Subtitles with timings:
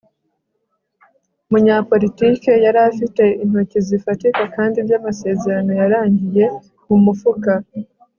[1.47, 6.45] Umunyapolitike yari afite intoki zifatika kandi byamasezerano yarangiye
[6.87, 7.51] mumufuka